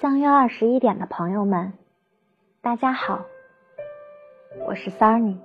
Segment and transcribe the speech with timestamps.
[0.00, 1.72] 相约二十一点的朋友们，
[2.60, 3.24] 大家好，
[4.66, 5.36] 我是 Sunny。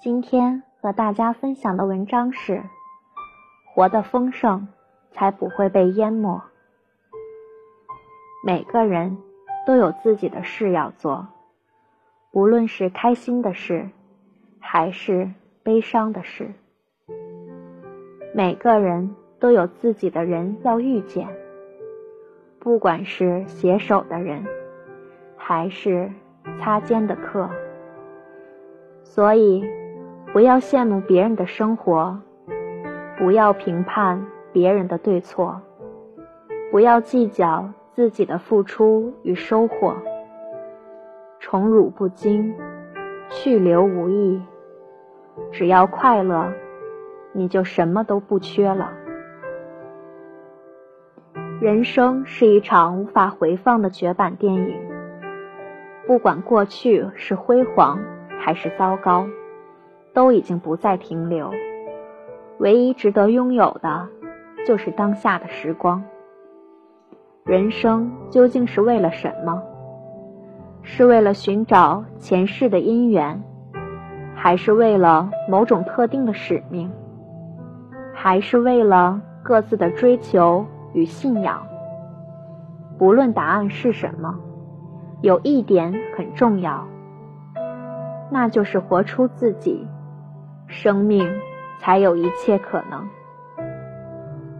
[0.00, 2.64] 今天和大家分享的文章是：
[3.72, 4.66] 活得丰盛，
[5.12, 6.42] 才不会被淹没。
[8.44, 9.16] 每个人
[9.64, 11.28] 都有自己的事要做，
[12.32, 13.90] 无论是开心的事，
[14.58, 15.30] 还是
[15.62, 16.52] 悲伤的事。
[18.34, 21.45] 每个人都有自己的人要遇见。
[22.66, 24.44] 不管是携手的人，
[25.36, 26.10] 还是
[26.58, 27.48] 擦肩的客，
[29.04, 29.64] 所以
[30.32, 32.18] 不要羡慕别人的生活，
[33.16, 35.60] 不要评判别人的对错，
[36.72, 39.94] 不要计较自己的付出与收获。
[41.38, 42.52] 宠辱不惊，
[43.30, 44.42] 去留无意，
[45.52, 46.52] 只要快乐，
[47.30, 48.90] 你就什么都不缺了。
[51.58, 54.78] 人生是一场无法回放的绝版电影，
[56.06, 57.98] 不管过去是辉煌
[58.38, 59.26] 还是糟糕，
[60.12, 61.50] 都已经不再停留。
[62.58, 64.06] 唯一值得拥有的，
[64.66, 66.04] 就是当下的时光。
[67.46, 69.62] 人生究竟是为了什么？
[70.82, 73.42] 是为了寻找前世的因缘，
[74.34, 76.92] 还是为了某种特定的使命？
[78.12, 80.66] 还是为了各自的追求？
[80.96, 81.66] 与信仰，
[82.96, 84.34] 不论答案是什么，
[85.20, 86.88] 有一点很重要，
[88.30, 89.86] 那就是活出自己，
[90.66, 91.30] 生命
[91.78, 93.06] 才有一切可能。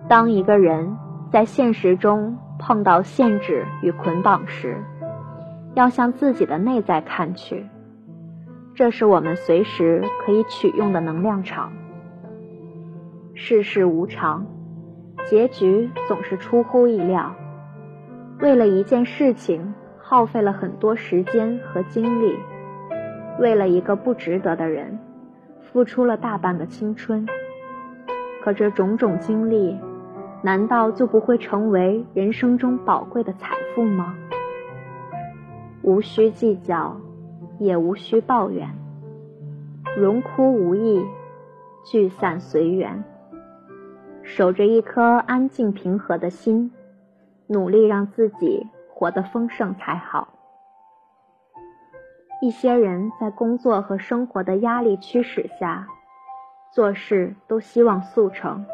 [0.07, 0.95] 当一个人
[1.33, 4.77] 在现实中碰到限制与捆绑时，
[5.73, 7.67] 要向自己的内在看去，
[8.75, 11.73] 这是我们随时可以取用的能量场。
[13.33, 14.47] 世事无常。
[15.29, 17.35] 结局总是出乎意料。
[18.41, 22.37] 为了一件事情，耗费了很多时间和精力；
[23.41, 24.97] 为了一个不值得的人，
[25.61, 27.27] 付出了大半个青春。
[28.41, 29.77] 可这种种经历，
[30.43, 34.15] 难道就不会成为人生中宝贵的财富吗？
[35.83, 36.97] 无需计较，
[37.59, 38.69] 也无需抱怨，
[39.97, 41.05] 荣枯无意，
[41.85, 43.03] 聚散随缘。
[44.29, 46.73] 守着一颗安静平和的心，
[47.47, 50.29] 努力让自己活得丰盛才好。
[52.43, 55.87] 一些人在工作和生活的压力驱使下，
[56.73, 58.67] 做事都希望速成，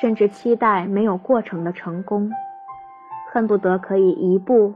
[0.00, 2.30] 甚至期待没有过程的成功，
[3.32, 4.72] 恨不得可以一步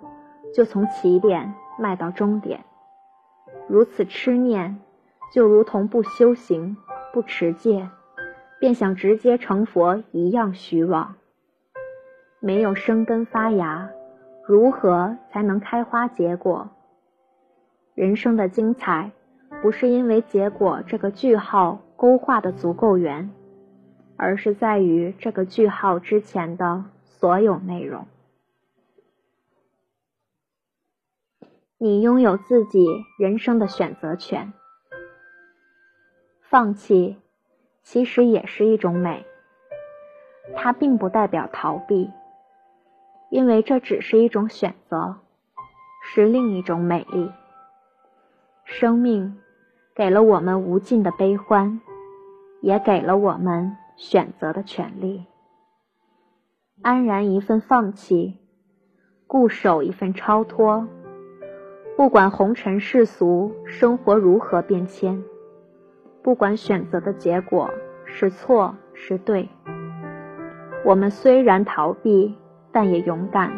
[0.52, 2.64] 就从起点迈到终点。
[3.68, 4.76] 如此痴念，
[5.32, 6.76] 就如同不修行、
[7.12, 7.88] 不持戒。
[8.64, 11.16] 便想直接成佛一样虚妄。
[12.40, 13.90] 没有生根发芽，
[14.46, 16.70] 如何才能开花结果？
[17.94, 19.12] 人生的精彩，
[19.60, 23.30] 不是因为结果这个句号勾画的足够圆，
[24.16, 28.06] 而是在于这个句号之前的所有内容。
[31.76, 32.86] 你拥有自己
[33.18, 34.54] 人生的选择权，
[36.40, 37.18] 放弃。
[37.84, 39.24] 其实也是一种美，
[40.56, 42.10] 它并不代表逃避，
[43.30, 45.16] 因为这只是一种选择，
[46.02, 47.30] 是另一种美丽。
[48.64, 49.38] 生命
[49.94, 51.78] 给了我们无尽的悲欢，
[52.62, 55.26] 也给了我们选择的权利。
[56.82, 58.38] 安然一份放弃，
[59.26, 60.88] 固守一份超脱。
[61.96, 65.22] 不管红尘世俗，生活如何变迁。
[66.24, 67.68] 不管选择的结果
[68.06, 69.46] 是错是对，
[70.82, 72.34] 我们虽然逃避，
[72.72, 73.50] 但也勇敢；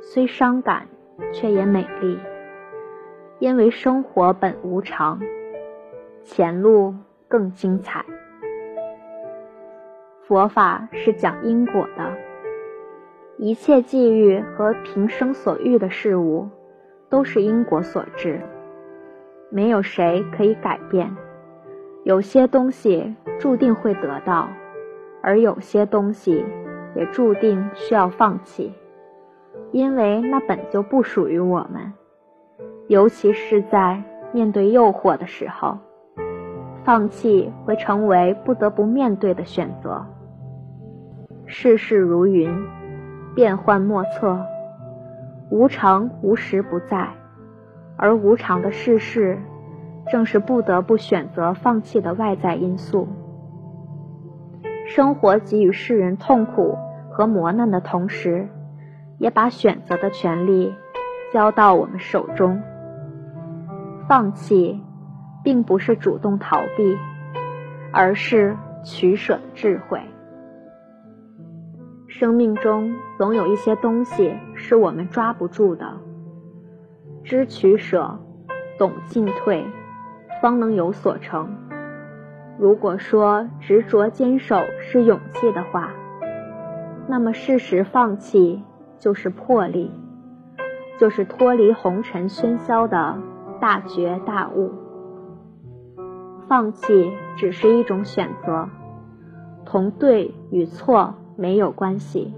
[0.00, 0.86] 虽伤感，
[1.32, 2.16] 却也美丽。
[3.40, 5.18] 因为生活本无常，
[6.22, 6.94] 前路
[7.26, 8.04] 更精彩。
[10.22, 12.16] 佛法是讲因果的，
[13.36, 16.48] 一切际遇和平生所遇的事物，
[17.08, 18.40] 都是因果所致，
[19.50, 21.12] 没有谁可以改变。
[22.04, 24.46] 有些东西注定会得到，
[25.22, 26.44] 而有些东西
[26.94, 28.72] 也注定需要放弃，
[29.72, 31.92] 因为那本就不属于我们。
[32.88, 34.02] 尤其是在
[34.32, 35.78] 面对诱惑的时候，
[36.84, 40.04] 放弃会成为不得不面对的选择。
[41.46, 42.54] 世事如云，
[43.34, 44.38] 变幻莫测，
[45.48, 47.08] 无常无时不在，
[47.96, 49.38] 而无常的世事。
[50.10, 53.08] 正是不得不选择放弃的外在因素。
[54.86, 56.76] 生活给予世人痛苦
[57.10, 58.48] 和磨难的同时，
[59.18, 60.74] 也把选择的权利
[61.32, 62.60] 交到我们手中。
[64.06, 64.78] 放弃，
[65.42, 66.96] 并不是主动逃避，
[67.90, 68.54] 而是
[68.84, 69.98] 取舍的智慧。
[72.06, 75.86] 生命中总有一些东西是我们抓不住的，
[77.24, 78.18] 知取舍，
[78.78, 79.64] 懂进退，
[80.44, 81.48] 方能有所成。
[82.58, 85.90] 如果说执着坚守是勇气的话，
[87.08, 88.62] 那么适时放弃
[88.98, 89.90] 就是魄力，
[90.98, 93.16] 就是脱离红尘喧嚣的。
[93.58, 94.70] 大觉大悟，
[96.46, 98.68] 放弃只是一种选择，
[99.64, 102.34] 同对与错没有关系。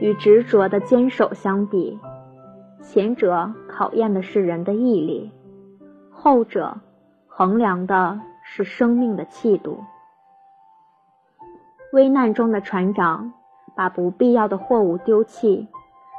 [0.00, 1.96] 与执着的坚守相比，
[2.82, 5.30] 前者考验的是人的毅力，
[6.10, 6.78] 后者
[7.38, 9.84] 衡量的是生命的气度。
[11.92, 13.32] 危难中的船长
[13.76, 15.68] 把不必要的货物丢弃，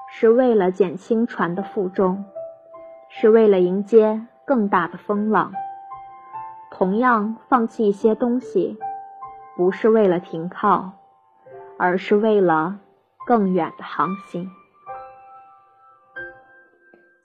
[0.10, 2.24] 是为了减轻船的负重。
[3.10, 5.52] 是为了迎接更大的风浪，
[6.72, 8.80] 同样放弃一些东西，
[9.58, 10.90] 不是为了停靠，
[11.78, 12.80] 而是为了
[13.28, 14.50] 更远的航行。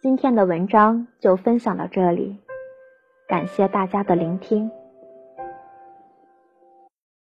[0.01, 2.41] 今天的文章就分享到这里，
[3.27, 4.71] 感谢大家的聆听。